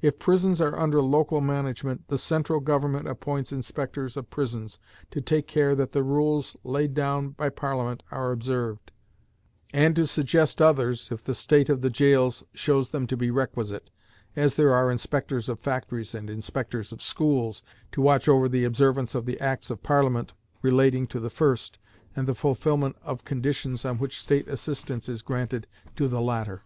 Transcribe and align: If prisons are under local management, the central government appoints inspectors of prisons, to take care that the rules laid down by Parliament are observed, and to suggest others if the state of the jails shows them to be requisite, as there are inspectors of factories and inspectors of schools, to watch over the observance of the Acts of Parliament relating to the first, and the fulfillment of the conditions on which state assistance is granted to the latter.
If 0.00 0.18
prisons 0.18 0.62
are 0.62 0.78
under 0.78 1.02
local 1.02 1.42
management, 1.42 2.08
the 2.08 2.16
central 2.16 2.58
government 2.58 3.06
appoints 3.06 3.52
inspectors 3.52 4.16
of 4.16 4.30
prisons, 4.30 4.78
to 5.10 5.20
take 5.20 5.46
care 5.46 5.74
that 5.74 5.92
the 5.92 6.02
rules 6.02 6.56
laid 6.64 6.94
down 6.94 7.32
by 7.32 7.50
Parliament 7.50 8.02
are 8.10 8.32
observed, 8.32 8.92
and 9.74 9.94
to 9.96 10.06
suggest 10.06 10.62
others 10.62 11.10
if 11.12 11.22
the 11.22 11.34
state 11.34 11.68
of 11.68 11.82
the 11.82 11.90
jails 11.90 12.44
shows 12.54 12.92
them 12.92 13.06
to 13.08 13.16
be 13.18 13.30
requisite, 13.30 13.90
as 14.34 14.54
there 14.54 14.72
are 14.72 14.90
inspectors 14.90 15.50
of 15.50 15.60
factories 15.60 16.14
and 16.14 16.30
inspectors 16.30 16.90
of 16.90 17.02
schools, 17.02 17.62
to 17.92 18.00
watch 18.00 18.26
over 18.26 18.48
the 18.48 18.64
observance 18.64 19.14
of 19.14 19.26
the 19.26 19.38
Acts 19.38 19.68
of 19.68 19.82
Parliament 19.82 20.32
relating 20.62 21.06
to 21.08 21.20
the 21.20 21.28
first, 21.28 21.78
and 22.16 22.26
the 22.26 22.34
fulfillment 22.34 22.96
of 23.02 23.18
the 23.18 23.24
conditions 23.24 23.84
on 23.84 23.98
which 23.98 24.18
state 24.18 24.48
assistance 24.48 25.10
is 25.10 25.20
granted 25.20 25.66
to 25.94 26.08
the 26.08 26.22
latter. 26.22 26.62